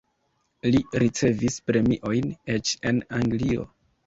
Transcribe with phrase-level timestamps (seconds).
[0.75, 3.69] Li ricevis premiojn, eĉ en Anglio.